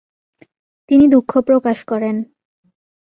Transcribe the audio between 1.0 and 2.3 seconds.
দুঃখ প্রকাশ করেন।